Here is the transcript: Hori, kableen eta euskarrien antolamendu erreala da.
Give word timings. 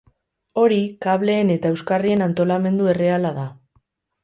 Hori, 0.61 0.79
kableen 1.07 1.51
eta 1.57 1.73
euskarrien 1.75 2.25
antolamendu 2.29 2.91
erreala 2.97 3.35
da. 3.39 3.47